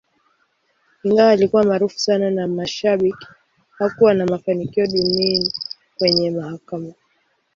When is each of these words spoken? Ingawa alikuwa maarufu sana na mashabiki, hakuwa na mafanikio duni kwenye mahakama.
Ingawa 1.03 1.31
alikuwa 1.31 1.63
maarufu 1.63 1.99
sana 1.99 2.31
na 2.31 2.47
mashabiki, 2.47 3.27
hakuwa 3.71 4.13
na 4.13 4.25
mafanikio 4.25 4.87
duni 4.87 5.53
kwenye 5.97 6.31
mahakama. 6.31 6.93